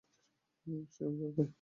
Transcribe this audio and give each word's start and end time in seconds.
সে-ও 0.93 1.11
ধার 1.17 1.31
পায়? 1.35 1.49